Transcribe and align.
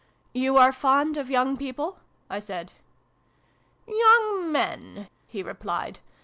"You 0.43 0.57
are 0.57 0.71
fond 0.71 1.15
of 1.15 1.29
young 1.29 1.55
people?" 1.57 1.99
I 2.27 2.39
said." 2.39 2.73
Young 3.87 4.51
men" 4.51 5.09
he 5.27 5.43
replied. 5.43 5.99